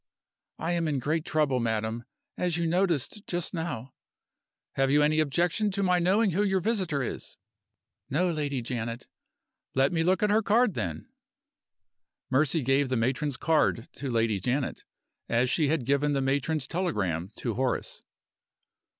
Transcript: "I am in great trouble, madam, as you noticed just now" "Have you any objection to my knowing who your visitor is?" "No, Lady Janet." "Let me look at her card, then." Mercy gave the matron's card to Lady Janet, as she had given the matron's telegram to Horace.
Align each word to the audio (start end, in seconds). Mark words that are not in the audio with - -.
"I 0.57 0.71
am 0.71 0.87
in 0.87 0.97
great 0.97 1.25
trouble, 1.25 1.59
madam, 1.59 2.05
as 2.35 2.57
you 2.57 2.65
noticed 2.65 3.27
just 3.27 3.53
now" 3.53 3.93
"Have 4.77 4.89
you 4.89 5.03
any 5.03 5.19
objection 5.19 5.69
to 5.73 5.83
my 5.83 5.99
knowing 5.99 6.31
who 6.31 6.41
your 6.41 6.59
visitor 6.59 7.03
is?" 7.03 7.37
"No, 8.09 8.31
Lady 8.31 8.63
Janet." 8.63 9.05
"Let 9.75 9.91
me 9.93 10.01
look 10.01 10.23
at 10.23 10.31
her 10.31 10.41
card, 10.41 10.73
then." 10.73 11.07
Mercy 12.31 12.63
gave 12.63 12.89
the 12.89 12.97
matron's 12.97 13.37
card 13.37 13.89
to 13.91 14.09
Lady 14.09 14.39
Janet, 14.39 14.85
as 15.29 15.51
she 15.51 15.67
had 15.67 15.85
given 15.85 16.13
the 16.13 16.19
matron's 16.21 16.67
telegram 16.67 17.31
to 17.35 17.53
Horace. 17.53 18.01